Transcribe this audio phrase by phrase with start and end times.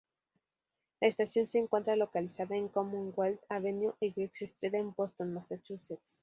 [0.99, 6.19] La estación se encuentra localizada en Commonwealth Avenue y Griggs Street en Boston, Massachusetts.